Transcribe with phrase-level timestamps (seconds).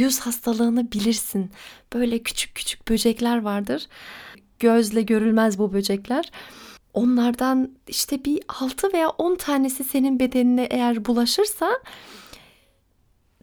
[0.00, 1.50] Uyuz hastalığını bilirsin.
[1.92, 3.86] Böyle küçük küçük böcekler vardır.
[4.58, 6.30] Gözle görülmez bu böcekler.
[6.94, 11.70] Onlardan işte bir 6 veya 10 tanesi senin bedenine eğer bulaşırsa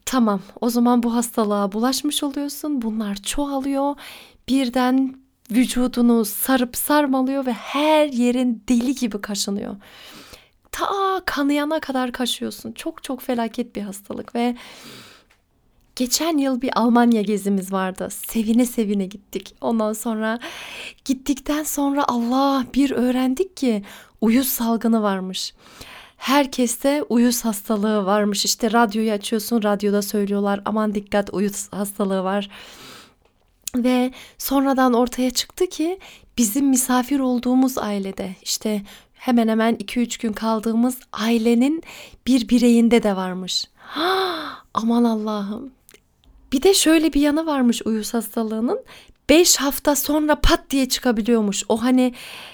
[0.05, 2.81] tamam o zaman bu hastalığa bulaşmış oluyorsun.
[2.81, 3.95] Bunlar çoğalıyor.
[4.49, 5.15] Birden
[5.51, 9.75] vücudunu sarıp sarmalıyor ve her yerin deli gibi kaşınıyor.
[10.71, 12.71] Ta kanayana kadar kaşıyorsun.
[12.71, 14.55] Çok çok felaket bir hastalık ve
[15.97, 18.09] Geçen yıl bir Almanya gezimiz vardı.
[18.11, 19.55] Sevine sevine gittik.
[19.61, 20.39] Ondan sonra
[21.05, 23.83] gittikten sonra Allah bir öğrendik ki
[24.21, 25.53] uyuz salgını varmış.
[26.17, 28.45] Herkeste uyuz hastalığı varmış.
[28.45, 30.61] İşte radyoyu açıyorsun, radyoda söylüyorlar.
[30.65, 32.49] Aman dikkat uyuz hastalığı var.
[33.75, 35.99] Ve sonradan ortaya çıktı ki
[36.37, 38.81] bizim misafir olduğumuz ailede işte
[39.13, 41.83] hemen hemen 2-3 gün kaldığımız ailenin
[42.27, 43.65] bir bireyinde de varmış.
[44.73, 45.77] aman Allah'ım
[46.51, 48.79] bir de şöyle bir yanı varmış uyuz hastalığının.
[49.29, 51.63] 5 hafta sonra pat diye çıkabiliyormuş.
[51.69, 52.13] O hani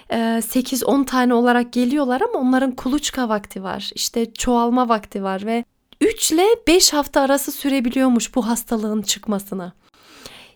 [0.09, 3.91] 8-10 e, tane olarak geliyorlar ama onların kuluçka vakti var.
[3.95, 5.65] İşte çoğalma vakti var ve
[6.01, 9.71] 3 ile 5 hafta arası sürebiliyormuş bu hastalığın çıkmasını.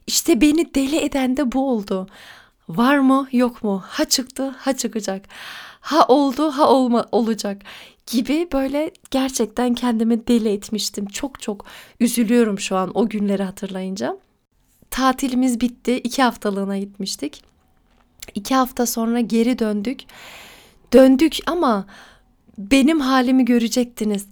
[0.07, 2.07] İşte beni deli eden de bu oldu.
[2.69, 3.83] Var mı yok mu?
[3.87, 5.25] Ha çıktı ha çıkacak.
[5.79, 7.61] Ha oldu ha olma olacak
[8.07, 11.05] gibi böyle gerçekten kendimi deli etmiştim.
[11.05, 11.65] Çok çok
[11.99, 14.17] üzülüyorum şu an o günleri hatırlayınca.
[14.91, 15.97] Tatilimiz bitti.
[15.97, 17.43] iki haftalığına gitmiştik.
[18.35, 20.01] İki hafta sonra geri döndük.
[20.93, 21.85] Döndük ama
[22.57, 24.27] benim halimi görecektiniz.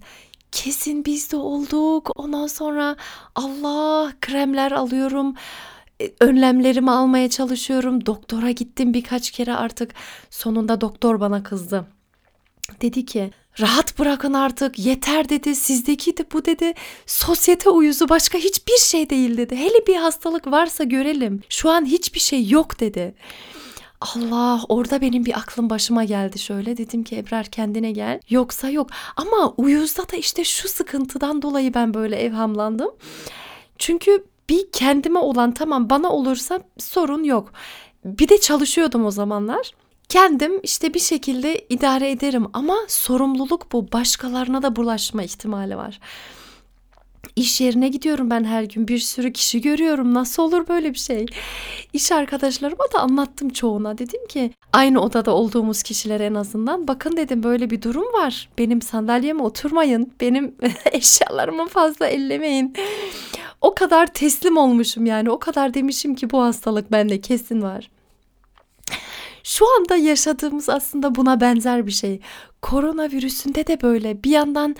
[0.52, 2.10] Kesin biz de olduk.
[2.16, 2.96] Ondan sonra
[3.34, 5.34] Allah kremler alıyorum
[6.00, 8.06] e, önlemlerimi almaya çalışıyorum.
[8.06, 9.94] Doktora gittim birkaç kere artık.
[10.30, 11.86] Sonunda doktor bana kızdı.
[12.80, 16.74] Dedi ki Rahat bırakın artık yeter dedi sizdeki de bu dedi
[17.06, 19.56] sosyete uyuzu başka hiçbir şey değil dedi.
[19.56, 23.14] Hele bir hastalık varsa görelim şu an hiçbir şey yok dedi.
[24.00, 28.90] Allah orada benim bir aklım başıma geldi şöyle dedim ki Ebrar kendine gel yoksa yok
[29.16, 32.90] ama uyuzda da işte şu sıkıntıdan dolayı ben böyle evhamlandım.
[33.78, 37.52] Çünkü bir kendime olan tamam bana olursa sorun yok.
[38.04, 39.72] Bir de çalışıyordum o zamanlar.
[40.08, 43.92] Kendim işte bir şekilde idare ederim ama sorumluluk bu.
[43.92, 46.00] Başkalarına da bulaşma ihtimali var.
[47.36, 50.14] İş yerine gidiyorum ben her gün bir sürü kişi görüyorum.
[50.14, 51.26] Nasıl olur böyle bir şey?
[51.92, 53.98] İş arkadaşlarıma da anlattım çoğuna.
[53.98, 58.48] Dedim ki aynı odada olduğumuz kişiler en azından bakın dedim böyle bir durum var.
[58.58, 60.12] Benim sandalyeme oturmayın.
[60.20, 60.54] Benim
[60.92, 62.74] eşyalarımı fazla ellemeyin.
[63.60, 65.30] O kadar teslim olmuşum yani.
[65.30, 67.90] O kadar demişim ki bu hastalık bende kesin var.
[69.46, 72.20] Şu anda yaşadığımız aslında buna benzer bir şey.
[72.62, 74.76] Koronavirüsünde de böyle bir yandan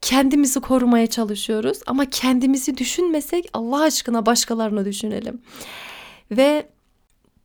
[0.00, 5.42] kendimizi korumaya çalışıyoruz ama kendimizi düşünmesek Allah aşkına başkalarını düşünelim.
[6.30, 6.68] Ve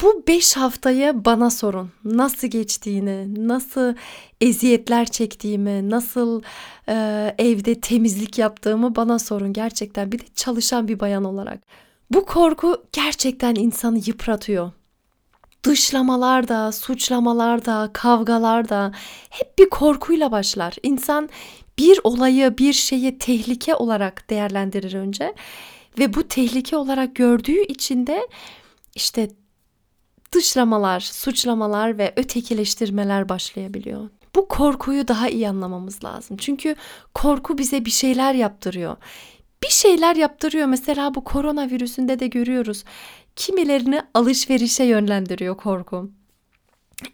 [0.01, 1.91] bu beş haftayı bana sorun.
[2.03, 3.95] Nasıl geçtiğini, nasıl
[4.41, 6.41] eziyetler çektiğimi, nasıl
[6.89, 6.95] e,
[7.37, 10.11] evde temizlik yaptığımı bana sorun gerçekten.
[10.11, 11.59] Bir de çalışan bir bayan olarak.
[12.11, 14.71] Bu korku gerçekten insanı yıpratıyor
[15.65, 18.91] dışlamalar da, suçlamalar da, kavgalar da
[19.29, 20.75] hep bir korkuyla başlar.
[20.83, 21.29] İnsan
[21.77, 25.35] bir olayı, bir şeyi tehlike olarak değerlendirir önce
[25.99, 28.27] ve bu tehlike olarak gördüğü için de
[28.95, 29.29] işte
[30.31, 34.09] dışlamalar, suçlamalar ve ötekileştirmeler başlayabiliyor.
[34.35, 36.37] Bu korkuyu daha iyi anlamamız lazım.
[36.37, 36.75] Çünkü
[37.13, 38.97] korku bize bir şeyler yaptırıyor.
[39.63, 40.67] Bir şeyler yaptırıyor.
[40.67, 42.83] Mesela bu koronavirüsünde de görüyoruz
[43.35, 46.11] kimilerini alışverişe yönlendiriyor korku.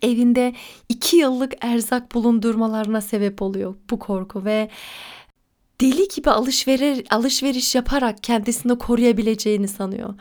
[0.02, 0.54] Evinde
[0.90, 4.70] iki yıllık erzak bulundurmalarına sebep oluyor bu korku ve
[5.82, 10.14] deli gibi alışveriş, alışveriş yaparak kendisini koruyabileceğini sanıyor.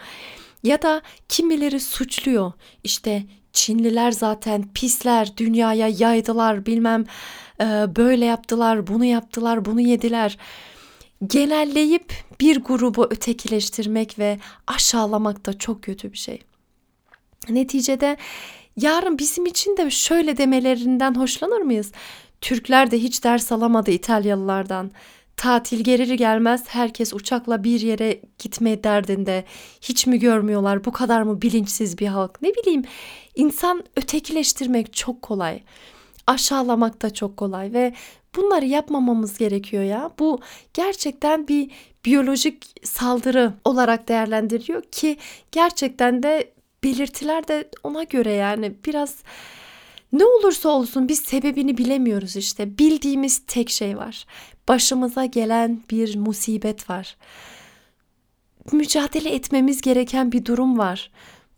[0.63, 2.53] Ya da kimileri suçluyor.
[2.85, 7.05] İşte Çinliler zaten pisler, dünyaya yaydılar, bilmem
[7.97, 10.39] böyle yaptılar, bunu yaptılar, bunu yediler
[11.27, 16.43] genelleyip bir grubu ötekileştirmek ve aşağılamak da çok kötü bir şey.
[17.49, 18.17] Neticede
[18.77, 21.93] yarın bizim için de şöyle demelerinden hoşlanır mıyız?
[22.41, 24.91] Türkler de hiç ders alamadı İtalyalılardan.
[25.37, 29.45] Tatil gelir gelmez herkes uçakla bir yere gitme derdinde.
[29.81, 32.43] Hiç mi görmüyorlar bu kadar mı bilinçsiz bir halk?
[32.43, 32.85] Ne bileyim
[33.35, 35.63] insan ötekileştirmek çok kolay.
[36.27, 37.95] Aşağılamak da çok kolay ve
[38.37, 40.11] bunları yapmamamız gerekiyor ya.
[40.19, 40.41] Bu
[40.75, 41.71] gerçekten bir
[42.05, 45.17] biyolojik saldırı olarak değerlendiriyor ki
[45.53, 46.53] gerçekten de
[46.85, 49.17] belirtiler de ona göre yani biraz
[50.13, 52.79] ne olursa olsun biz sebebini bilemiyoruz işte.
[52.79, 54.27] Bildiğimiz tek şey var.
[54.69, 57.17] Başımıza gelen bir musibet var.
[58.73, 61.11] Mücadele etmemiz gereken bir durum var.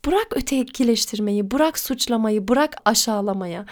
[0.07, 3.67] Bırak ötekileştirmeyi, bırak suçlamayı, bırak aşağılamaya.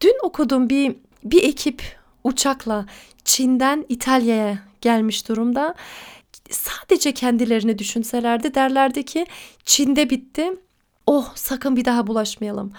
[0.00, 2.86] Dün okudum bir bir ekip uçakla
[3.24, 5.74] Çin'den İtalya'ya gelmiş durumda.
[6.50, 9.26] Sadece kendilerini düşünselerdi derlerdi ki
[9.64, 10.50] Çin'de bitti.
[11.06, 12.72] Oh sakın bir daha bulaşmayalım.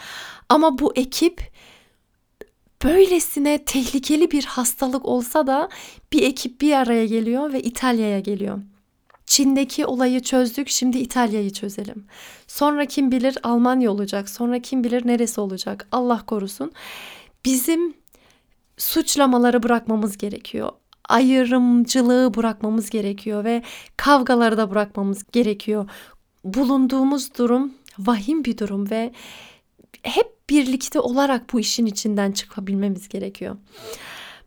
[0.50, 1.51] Ama bu ekip
[2.84, 5.69] böylesine tehlikeli bir hastalık olsa da
[6.12, 8.60] bir ekip bir araya geliyor ve İtalya'ya geliyor.
[9.25, 12.06] Çin'deki olayı çözdük, şimdi İtalya'yı çözelim.
[12.48, 15.88] Sonra kim bilir Almanya olacak, sonra kim bilir neresi olacak.
[15.92, 16.72] Allah korusun.
[17.46, 17.94] Bizim
[18.83, 20.71] suçlamaları bırakmamız gerekiyor.
[21.09, 23.63] Ayrımcılığı bırakmamız gerekiyor ve
[23.97, 25.89] kavgaları da bırakmamız gerekiyor.
[26.44, 29.12] Bulunduğumuz durum vahim bir durum ve
[30.03, 33.57] hep birlikte olarak bu işin içinden çıkabilmemiz gerekiyor.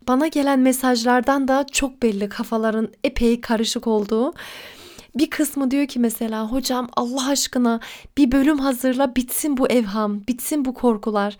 [0.08, 4.32] Bana gelen mesajlardan da çok belli kafaların epey karışık olduğu.
[5.14, 7.80] Bir kısmı diyor ki mesela hocam Allah aşkına
[8.18, 11.36] bir bölüm hazırla bitsin bu evham, bitsin bu korkular.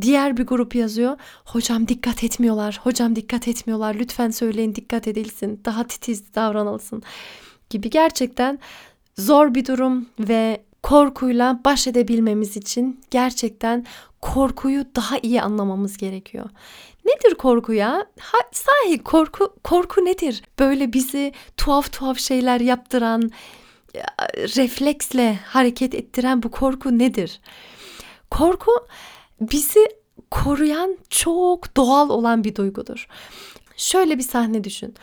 [0.00, 1.16] Diğer bir grup yazıyor.
[1.44, 2.80] Hocam dikkat etmiyorlar.
[2.82, 3.94] Hocam dikkat etmiyorlar.
[3.94, 5.60] Lütfen söyleyin dikkat edilsin.
[5.64, 7.02] Daha titiz davranılsın
[7.70, 8.58] gibi gerçekten
[9.18, 13.86] zor bir durum ve korkuyla baş edebilmemiz için gerçekten
[14.20, 16.50] korkuyu daha iyi anlamamız gerekiyor.
[17.04, 18.06] Nedir korku ya?
[18.20, 20.42] Ha, sahi korku korku nedir?
[20.58, 23.30] Böyle bizi tuhaf tuhaf şeyler yaptıran,
[24.34, 27.40] refleksle hareket ettiren bu korku nedir?
[28.30, 28.72] Korku
[29.50, 29.88] bizi
[30.30, 33.06] koruyan çok doğal olan bir duygudur.
[33.76, 34.94] Şöyle bir sahne düşün.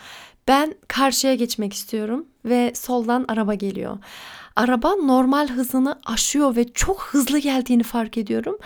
[0.47, 3.97] Ben karşıya geçmek istiyorum ve soldan araba geliyor.
[4.56, 8.57] Araba normal hızını aşıyor ve çok hızlı geldiğini fark ediyorum.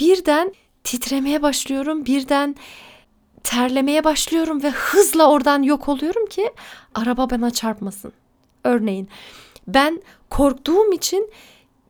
[0.00, 0.54] Birden
[0.84, 2.06] titremeye başlıyorum.
[2.06, 2.56] Birden
[3.44, 6.50] terlemeye başlıyorum ve hızla oradan yok oluyorum ki
[6.94, 8.12] araba bana çarpmasın.
[8.64, 9.08] Örneğin
[9.68, 11.30] ben korktuğum için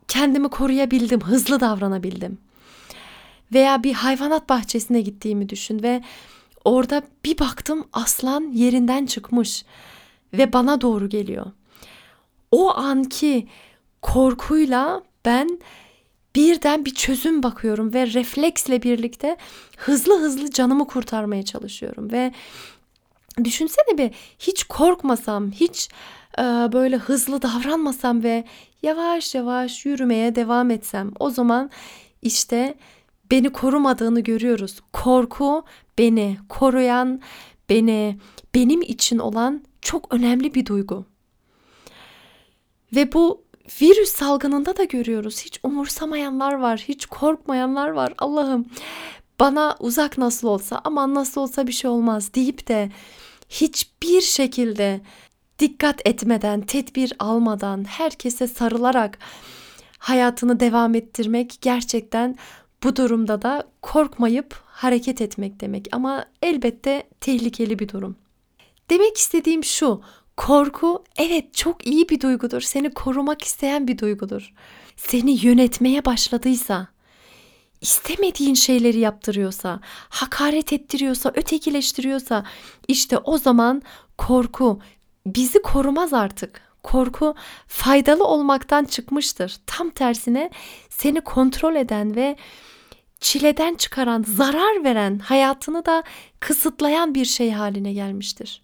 [0.09, 2.39] kendimi koruyabildim, hızlı davranabildim.
[3.53, 6.03] Veya bir hayvanat bahçesine gittiğimi düşün ve
[6.65, 9.65] orada bir baktım aslan yerinden çıkmış
[10.33, 11.47] ve bana doğru geliyor.
[12.51, 13.49] O anki
[14.03, 15.61] korkuyla ben
[16.37, 19.37] birden bir çözüm bakıyorum ve refleksle birlikte
[19.77, 22.33] hızlı hızlı canımı kurtarmaya çalışıyorum ve
[23.45, 25.89] düşünsene bir hiç korkmasam, hiç
[26.39, 28.45] e, böyle hızlı davranmasam ve
[28.83, 31.71] yavaş yavaş yürümeye devam etsem o zaman
[32.23, 32.75] işte
[33.31, 34.81] beni korumadığını görüyoruz.
[34.93, 35.65] Korku
[35.99, 37.21] beni koruyan,
[37.69, 38.19] beni
[38.55, 41.05] benim için olan çok önemli bir duygu.
[42.95, 43.45] Ve bu
[43.83, 45.41] virüs salgınında da görüyoruz.
[45.41, 48.15] Hiç umursamayanlar var, hiç korkmayanlar var.
[48.19, 48.67] Allah'ım
[49.41, 52.91] bana uzak nasıl olsa aman nasıl olsa bir şey olmaz deyip de
[53.49, 55.01] hiçbir şekilde
[55.59, 59.19] dikkat etmeden, tedbir almadan, herkese sarılarak
[59.99, 62.37] hayatını devam ettirmek gerçekten
[62.83, 68.17] bu durumda da korkmayıp hareket etmek demek ama elbette tehlikeli bir durum.
[68.91, 70.03] Demek istediğim şu,
[70.37, 72.61] korku evet çok iyi bir duygudur.
[72.61, 74.53] Seni korumak isteyen bir duygudur.
[74.97, 76.89] Seni yönetmeye başladıysa,
[77.81, 82.45] istemediğin şeyleri yaptırıyorsa, hakaret ettiriyorsa, ötekileştiriyorsa
[82.89, 83.83] işte o zaman
[84.19, 84.81] korku
[85.27, 86.66] bizi korumaz artık.
[86.87, 87.35] Korku
[87.67, 89.57] faydalı olmaktan çıkmıştır.
[89.67, 90.51] Tam tersine
[90.91, 92.37] seni kontrol eden ve
[93.21, 96.03] çileden çıkaran, zarar veren, hayatını da
[96.41, 98.63] kısıtlayan bir şey haline gelmiştir.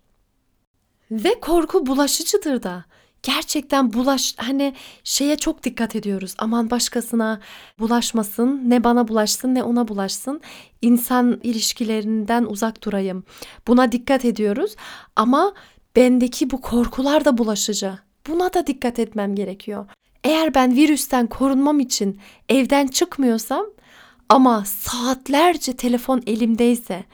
[1.10, 2.84] Ve korku bulaşıcıdır da.
[3.22, 4.74] Gerçekten bulaş hani
[5.04, 6.34] şeye çok dikkat ediyoruz.
[6.38, 7.40] Aman başkasına
[7.78, 10.40] bulaşmasın, ne bana bulaşsın ne ona bulaşsın.
[10.82, 13.24] İnsan ilişkilerinden uzak durayım.
[13.66, 14.76] Buna dikkat ediyoruz
[15.16, 15.54] ama
[15.96, 17.98] bendeki bu korkular da bulaşıcı.
[18.26, 19.86] Buna da dikkat etmem gerekiyor.
[20.24, 23.66] Eğer ben virüsten korunmam için evden çıkmıyorsam
[24.28, 27.04] ama saatlerce telefon elimdeyse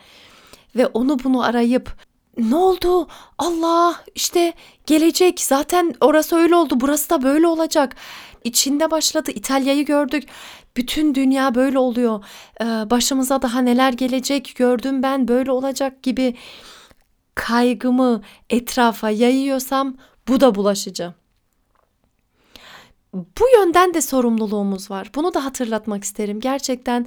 [0.77, 1.97] ve onu bunu arayıp
[2.39, 3.09] ne oldu?
[3.39, 4.53] Allah işte
[4.87, 5.41] gelecek.
[5.41, 6.75] Zaten orası öyle oldu.
[6.81, 7.97] Burası da böyle olacak.
[8.45, 9.31] İçinde başladı.
[9.31, 10.29] İtalya'yı gördük.
[10.77, 12.25] Bütün dünya böyle oluyor.
[12.61, 16.37] Ee, başımıza daha neler gelecek gördüm ben böyle olacak gibi
[17.35, 19.97] kaygımı etrafa yayıyorsam
[20.29, 21.15] bu da bulaşıcı.
[23.15, 25.11] Bu yönden de sorumluluğumuz var.
[25.15, 26.41] Bunu da hatırlatmak isterim.
[26.41, 27.07] Gerçekten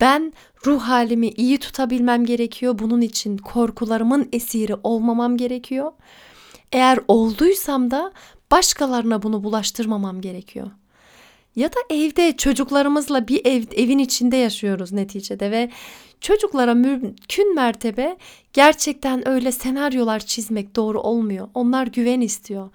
[0.00, 0.32] ben
[0.66, 2.78] ruh halimi iyi tutabilmem gerekiyor.
[2.78, 5.92] Bunun için korkularımın esiri olmamam gerekiyor.
[6.72, 8.12] Eğer olduysam da
[8.50, 10.70] başkalarına bunu bulaştırmamam gerekiyor.
[11.56, 15.70] Ya da evde çocuklarımızla bir ev, evin içinde yaşıyoruz neticede ve
[16.20, 18.16] çocuklara mümkün mertebe
[18.52, 21.48] gerçekten öyle senaryolar çizmek doğru olmuyor.
[21.54, 22.70] Onlar güven istiyor.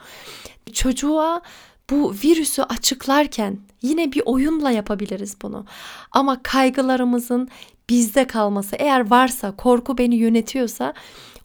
[0.74, 1.42] Çocuğa
[1.90, 5.66] bu virüsü açıklarken yine bir oyunla yapabiliriz bunu.
[6.12, 7.50] Ama kaygılarımızın
[7.90, 10.94] bizde kalması eğer varsa korku beni yönetiyorsa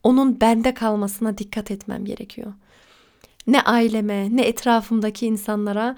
[0.03, 2.53] onun bende kalmasına dikkat etmem gerekiyor.
[3.47, 5.97] Ne aileme ne etrafımdaki insanlara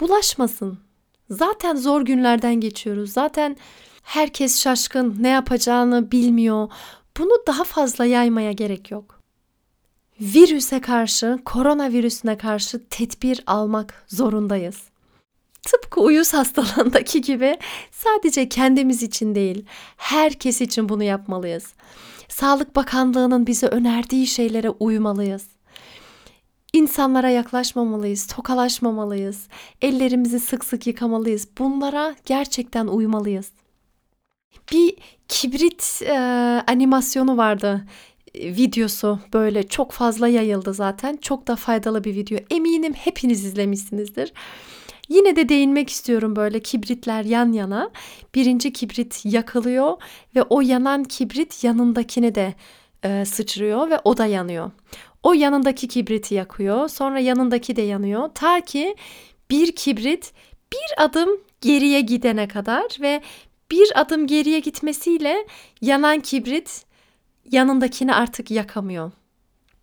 [0.00, 0.78] bulaşmasın.
[1.30, 3.12] Zaten zor günlerden geçiyoruz.
[3.12, 3.56] Zaten
[4.02, 6.68] herkes şaşkın, ne yapacağını bilmiyor.
[7.18, 9.20] Bunu daha fazla yaymaya gerek yok.
[10.20, 14.82] Virüse karşı, koronavirüsüne karşı tedbir almak zorundayız.
[15.62, 17.58] Tıpkı uyuz hastalığındaki gibi
[17.90, 19.64] sadece kendimiz için değil,
[19.96, 21.74] herkes için bunu yapmalıyız.
[22.28, 25.46] Sağlık Bakanlığı'nın bize önerdiği şeylere uymalıyız.
[26.72, 29.48] İnsanlara yaklaşmamalıyız, tokalaşmamalıyız,
[29.82, 31.48] ellerimizi sık sık yıkamalıyız.
[31.58, 33.52] Bunlara gerçekten uymalıyız.
[34.72, 34.96] Bir
[35.28, 36.12] kibrit e,
[36.66, 37.86] animasyonu vardı
[38.34, 41.16] e, videosu böyle çok fazla yayıldı zaten.
[41.16, 42.38] Çok da faydalı bir video.
[42.50, 44.32] Eminim hepiniz izlemişsinizdir.
[45.08, 47.90] Yine de değinmek istiyorum böyle kibritler yan yana.
[48.34, 49.96] Birinci kibrit yakılıyor
[50.36, 52.54] ve o yanan kibrit yanındakine de
[53.04, 54.70] e, sıçrıyor ve o da yanıyor.
[55.22, 56.88] O yanındaki kibriti yakıyor.
[56.88, 58.30] Sonra yanındaki de yanıyor.
[58.34, 58.96] Ta ki
[59.50, 60.32] bir kibrit
[60.72, 61.28] bir adım
[61.60, 63.22] geriye gidene kadar ve
[63.70, 65.46] bir adım geriye gitmesiyle
[65.80, 66.84] yanan kibrit
[67.50, 69.12] yanındakini artık yakamıyor.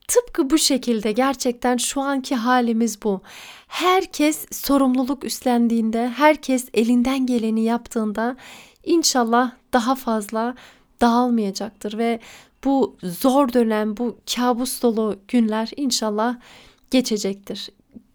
[0.07, 3.21] Tıpkı bu şekilde gerçekten şu anki halimiz bu.
[3.67, 8.35] Herkes sorumluluk üstlendiğinde, herkes elinden geleni yaptığında
[8.83, 10.55] inşallah daha fazla
[11.01, 12.19] dağılmayacaktır ve
[12.63, 16.35] bu zor dönem, bu kabus dolu günler inşallah
[16.91, 17.69] geçecektir.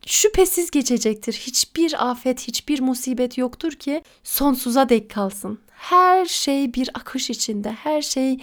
[0.07, 1.33] Şüphesiz geçecektir.
[1.33, 5.59] Hiçbir afet, hiçbir musibet yoktur ki sonsuza dek kalsın.
[5.71, 7.73] Her şey bir akış içinde.
[7.73, 8.39] Her şey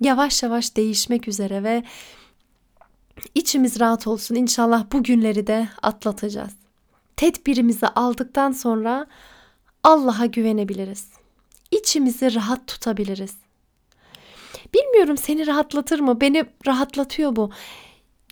[0.00, 1.82] yavaş yavaş değişmek üzere ve
[3.34, 4.34] içimiz rahat olsun.
[4.34, 6.52] İnşallah bu günleri de atlatacağız.
[7.16, 9.06] Tedbirimizi aldıktan sonra
[9.82, 11.08] Allah'a güvenebiliriz.
[11.70, 13.34] İçimizi rahat tutabiliriz.
[14.74, 16.20] Bilmiyorum seni rahatlatır mı?
[16.20, 17.50] Beni rahatlatıyor bu.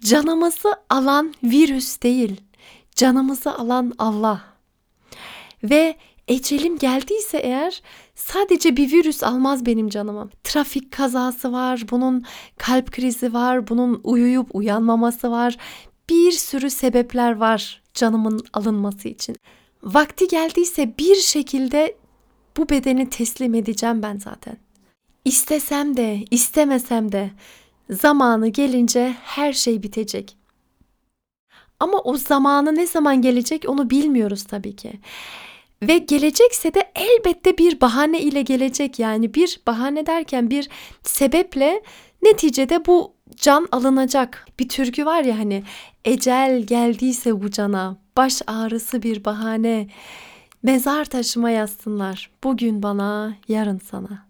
[0.04, 2.40] Canımızı alan virüs değil.
[2.94, 4.40] Canımızı alan Allah.
[5.64, 5.97] Ve
[6.28, 7.82] ecelim geldiyse eğer
[8.14, 10.30] sadece bir virüs almaz benim canımı.
[10.44, 12.25] Trafik kazası var, bunun
[12.59, 15.56] kalp krizi var, bunun uyuyup uyanmaması var.
[16.11, 19.37] Bir sürü sebepler var canımın alınması için.
[19.82, 21.97] Vakti geldiyse bir şekilde
[22.56, 24.56] bu bedeni teslim edeceğim ben zaten.
[25.25, 27.31] İstesem de, istemesem de
[27.91, 30.37] zamanı gelince her şey bitecek.
[31.81, 34.93] Ama o zamanı ne zaman gelecek onu bilmiyoruz tabii ki.
[35.83, 38.99] Ve gelecekse de elbette bir bahane ile gelecek.
[38.99, 40.69] Yani bir bahane derken bir
[41.03, 41.83] sebeple
[42.23, 44.47] neticede bu can alınacak.
[44.59, 45.62] Bir türkü var ya hani
[46.05, 49.89] ecel geldiyse bu cana baş ağrısı bir bahane.
[50.62, 52.31] Mezar taşıma yazsınlar.
[52.45, 54.30] Bugün bana, yarın sana.''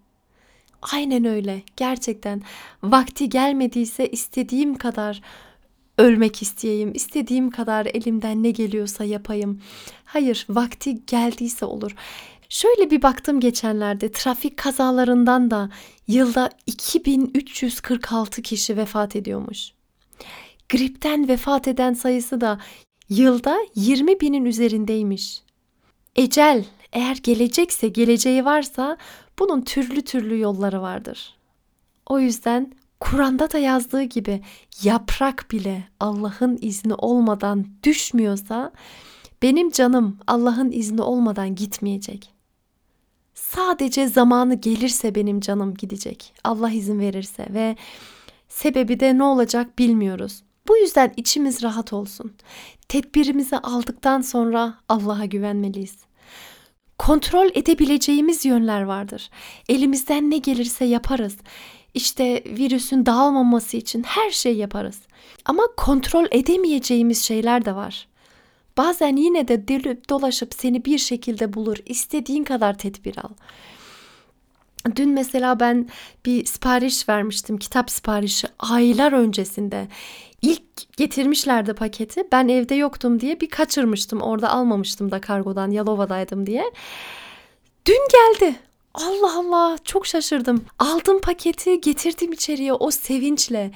[0.83, 1.63] Aynen öyle.
[1.77, 2.43] Gerçekten
[2.83, 5.23] vakti gelmediyse istediğim kadar
[5.99, 6.93] ölmek isteyeyim.
[6.95, 9.61] istediğim kadar elimden ne geliyorsa yapayım.
[10.05, 11.95] Hayır, vakti geldiyse olur.
[12.49, 15.71] Şöyle bir baktım geçenlerde trafik kazalarından da
[16.09, 19.73] yılda 2346 kişi vefat ediyormuş.
[20.69, 22.61] Gripten vefat eden sayısı da
[23.09, 25.43] yılda 20 binin üzerindeymiş.
[26.17, 28.97] Ecel eğer gelecekse, geleceği varsa
[29.39, 31.37] bunun türlü türlü yolları vardır.
[32.07, 34.43] O yüzden Kur'an'da da yazdığı gibi
[34.83, 38.73] yaprak bile Allah'ın izni olmadan düşmüyorsa
[39.43, 42.35] benim canım Allah'ın izni olmadan gitmeyecek.
[43.35, 46.35] Sadece zamanı gelirse benim canım gidecek.
[46.45, 47.77] Allah izin verirse ve
[48.49, 50.43] sebebi de ne olacak bilmiyoruz.
[50.69, 52.33] Bu yüzden içimiz rahat olsun.
[52.89, 55.97] Tedbirimizi aldıktan sonra Allah'a güvenmeliyiz
[57.01, 59.31] kontrol edebileceğimiz yönler vardır.
[59.69, 61.37] Elimizden ne gelirse yaparız.
[61.95, 64.99] işte virüsün dağılmaması için her şey yaparız.
[65.45, 68.09] Ama kontrol edemeyeceğimiz şeyler de var.
[68.77, 71.77] Bazen yine de delip dolaşıp seni bir şekilde bulur.
[71.87, 73.31] İstediğin kadar tedbir al.
[74.97, 75.89] Dün mesela ben
[76.27, 79.89] bir sipariş vermiştim, kitap siparişi aylar öncesinde.
[80.43, 82.25] İlk getirmişlerdi paketi.
[82.33, 84.21] Ben evde yoktum diye bir kaçırmıştım.
[84.21, 86.73] Orada almamıştım da kargodan Yalova'daydım diye.
[87.87, 88.57] Dün geldi.
[88.95, 90.65] Allah Allah çok şaşırdım.
[90.79, 93.71] Aldım paketi getirdim içeriye o sevinçle.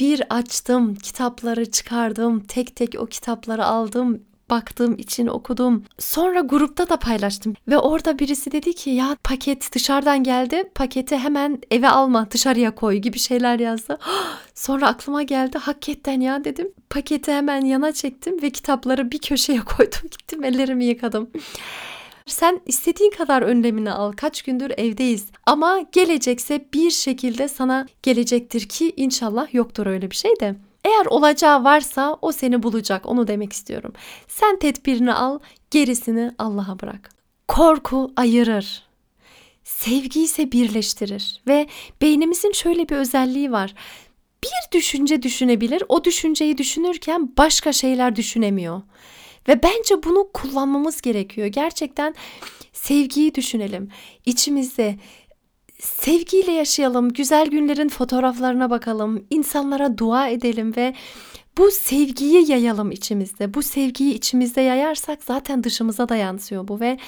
[0.00, 5.84] Bir açtım kitapları çıkardım tek tek o kitapları aldım baktım, için okudum.
[5.98, 10.70] Sonra grupta da paylaştım ve orada birisi dedi ki ya paket dışarıdan geldi.
[10.74, 13.98] Paketi hemen eve alma, dışarıya koy gibi şeyler yazdı.
[14.54, 16.72] Sonra aklıma geldi hakikaten ya dedim.
[16.90, 20.02] Paketi hemen yana çektim ve kitapları bir köşeye koydum.
[20.02, 21.30] Gittim ellerimi yıkadım.
[22.26, 24.12] Sen istediğin kadar önlemini al.
[24.12, 25.26] Kaç gündür evdeyiz.
[25.46, 30.54] Ama gelecekse bir şekilde sana gelecektir ki inşallah yoktur öyle bir şey de.
[30.86, 33.06] Eğer olacağı varsa o seni bulacak.
[33.06, 33.92] Onu demek istiyorum.
[34.28, 35.38] Sen tedbirini al,
[35.70, 37.10] gerisini Allah'a bırak.
[37.48, 38.82] Korku ayırır.
[39.64, 41.66] Sevgi ise birleştirir ve
[42.00, 43.74] beynimizin şöyle bir özelliği var.
[44.44, 45.82] Bir düşünce düşünebilir.
[45.88, 48.82] O düşünceyi düşünürken başka şeyler düşünemiyor.
[49.48, 51.46] Ve bence bunu kullanmamız gerekiyor.
[51.46, 52.14] Gerçekten
[52.72, 53.88] sevgiyi düşünelim.
[54.26, 54.96] İçimizde
[55.78, 60.94] sevgiyle yaşayalım, güzel günlerin fotoğraflarına bakalım, insanlara dua edelim ve
[61.58, 63.54] bu sevgiyi yayalım içimizde.
[63.54, 66.98] Bu sevgiyi içimizde yayarsak zaten dışımıza da yansıyor bu ve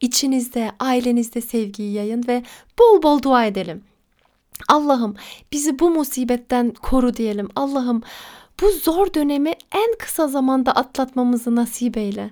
[0.00, 2.42] içinizde, ailenizde sevgiyi yayın ve
[2.78, 3.84] bol bol dua edelim.
[4.68, 5.16] Allah'ım
[5.52, 7.48] bizi bu musibetten koru diyelim.
[7.56, 8.02] Allah'ım
[8.60, 12.30] bu zor dönemi en kısa zamanda atlatmamızı nasip eyle.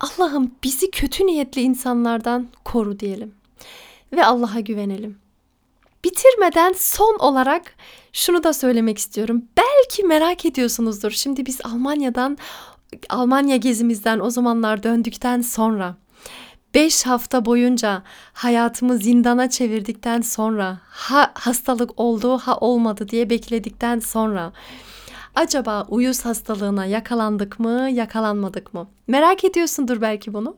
[0.00, 3.37] Allah'ım bizi kötü niyetli insanlardan koru diyelim
[4.12, 5.18] ve Allah'a güvenelim.
[6.04, 7.74] Bitirmeden son olarak
[8.12, 9.44] şunu da söylemek istiyorum.
[9.56, 11.10] Belki merak ediyorsunuzdur.
[11.10, 12.38] Şimdi biz Almanya'dan
[13.08, 15.96] Almanya gezimizden o zamanlar döndükten sonra
[16.74, 18.02] 5 hafta boyunca
[18.32, 24.52] hayatımı zindana çevirdikten sonra ha hastalık oldu ha olmadı diye bekledikten sonra
[25.34, 28.88] acaba uyuz hastalığına yakalandık mı yakalanmadık mı?
[29.06, 30.56] Merak ediyorsundur belki bunu.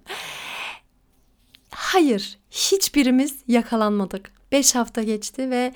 [1.70, 4.33] Hayır, hiçbirimiz yakalanmadık.
[4.52, 5.72] 5 hafta geçti ve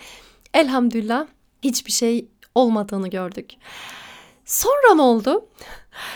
[0.55, 1.27] elhamdülillah
[1.63, 3.51] hiçbir şey olmadığını gördük.
[4.45, 5.49] Sonra ne oldu?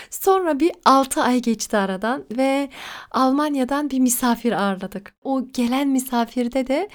[0.09, 2.69] Sonra bir 6 ay geçti aradan ve
[3.11, 5.15] Almanya'dan bir misafir ağırladık.
[5.23, 6.89] O gelen misafirde de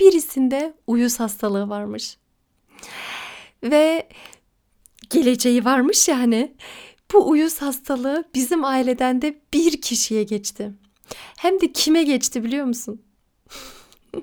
[0.00, 2.16] birisinde uyuz hastalığı varmış.
[3.62, 4.08] Ve
[5.10, 6.54] geleceği varmış yani.
[7.12, 10.72] Bu uyuz hastalığı bizim aileden de bir kişiye geçti.
[11.36, 13.02] Hem de kime geçti biliyor musun?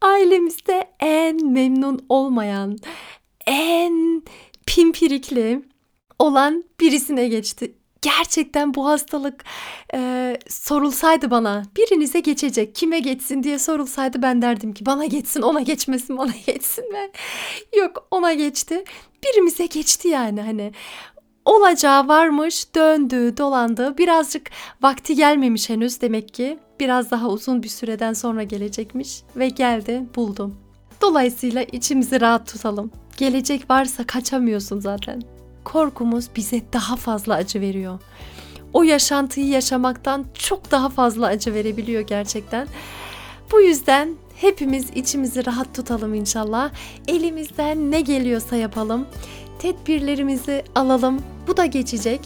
[0.00, 2.78] Ailemizde en memnun olmayan,
[3.46, 4.22] en
[4.66, 5.62] pimpirikli
[6.18, 7.74] olan birisine geçti.
[8.02, 9.44] Gerçekten bu hastalık
[9.94, 15.60] e, sorulsaydı bana birinize geçecek kime geçsin diye sorulsaydı ben derdim ki bana geçsin ona
[15.60, 17.10] geçmesin bana geçsin ve
[17.78, 18.84] yok ona geçti
[19.24, 20.72] birimize geçti yani hani
[21.46, 23.98] olacağı varmış, döndü, dolandı.
[23.98, 24.50] Birazcık
[24.82, 26.58] vakti gelmemiş henüz demek ki.
[26.80, 30.56] Biraz daha uzun bir süreden sonra gelecekmiş ve geldi, buldum.
[31.00, 32.90] Dolayısıyla içimizi rahat tutalım.
[33.16, 35.22] Gelecek varsa kaçamıyorsun zaten.
[35.64, 37.98] Korkumuz bize daha fazla acı veriyor.
[38.72, 42.68] O yaşantıyı yaşamaktan çok daha fazla acı verebiliyor gerçekten.
[43.52, 46.70] Bu yüzden hepimiz içimizi rahat tutalım inşallah.
[47.08, 49.06] Elimizden ne geliyorsa yapalım
[49.58, 51.22] tedbirlerimizi alalım.
[51.46, 52.20] Bu da geçecek.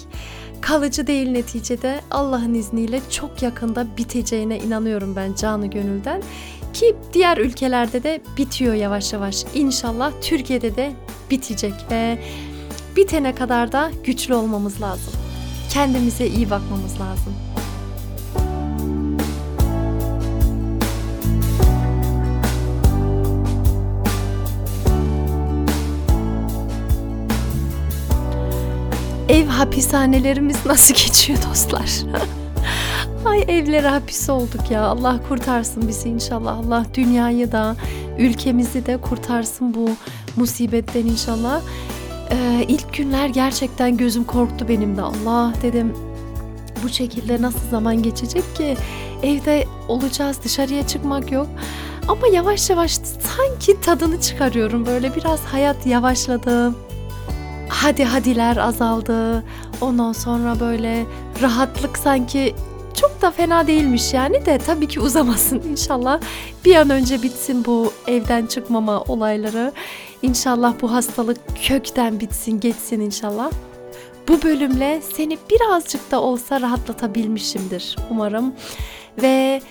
[0.60, 6.22] Kalıcı değil neticede Allah'ın izniyle çok yakında biteceğine inanıyorum ben canı gönülden.
[6.72, 9.44] Ki diğer ülkelerde de bitiyor yavaş yavaş.
[9.54, 10.92] İnşallah Türkiye'de de
[11.30, 12.18] bitecek ve
[12.96, 15.12] bitene kadar da güçlü olmamız lazım.
[15.72, 17.34] Kendimize iyi bakmamız lazım.
[29.30, 31.90] Ev hapishanelerimiz nasıl geçiyor dostlar?
[33.24, 34.82] Ay evlere hapis olduk ya.
[34.82, 36.58] Allah kurtarsın bizi inşallah.
[36.58, 37.76] Allah dünyayı da
[38.18, 39.90] ülkemizi de kurtarsın bu
[40.36, 41.60] musibetten inşallah.
[42.30, 45.02] Ee, ilk günler gerçekten gözüm korktu benim de.
[45.02, 45.94] Allah dedim
[46.84, 48.76] bu şekilde nasıl zaman geçecek ki?
[49.22, 51.46] Evde olacağız dışarıya çıkmak yok.
[52.08, 52.92] Ama yavaş yavaş
[53.36, 54.86] sanki tadını çıkarıyorum.
[54.86, 56.72] Böyle biraz hayat yavaşladı
[57.82, 59.44] hadi hadiler azaldı.
[59.80, 61.06] Ondan sonra böyle
[61.42, 62.54] rahatlık sanki
[63.00, 66.20] çok da fena değilmiş yani de tabii ki uzamasın inşallah.
[66.64, 69.72] Bir an önce bitsin bu evden çıkmama olayları.
[70.22, 73.50] İnşallah bu hastalık kökten bitsin, geçsin inşallah.
[74.28, 78.54] Bu bölümle seni birazcık da olsa rahatlatabilmişimdir umarım.
[79.22, 79.62] Ve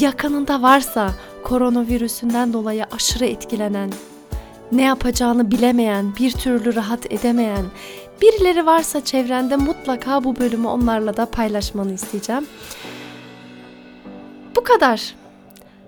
[0.00, 1.10] yakınında varsa
[1.44, 3.90] koronavirüsünden dolayı aşırı etkilenen,
[4.72, 7.64] ne yapacağını bilemeyen, bir türlü rahat edemeyen
[8.22, 12.46] birileri varsa çevrende mutlaka bu bölümü onlarla da paylaşmanı isteyeceğim.
[14.56, 15.14] Bu kadar.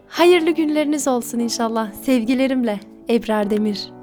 [0.09, 1.93] Hayırlı günleriniz olsun inşallah.
[1.93, 3.98] Sevgilerimle Ebrar Demir.